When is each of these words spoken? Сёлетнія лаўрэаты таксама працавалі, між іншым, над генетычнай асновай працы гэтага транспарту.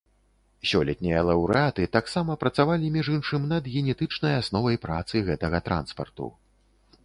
Сёлетнія 0.69 1.19
лаўрэаты 1.27 1.85
таксама 1.97 2.37
працавалі, 2.45 2.91
між 2.97 3.07
іншым, 3.17 3.45
над 3.53 3.63
генетычнай 3.77 4.33
асновай 4.41 4.83
працы 4.89 5.15
гэтага 5.29 5.65
транспарту. 5.69 6.25